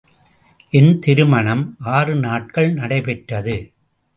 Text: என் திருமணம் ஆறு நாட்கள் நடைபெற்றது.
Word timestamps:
என் 0.69 0.99
திருமணம் 0.99 1.63
ஆறு 1.79 2.15
நாட்கள் 2.15 2.73
நடைபெற்றது. 2.73 3.57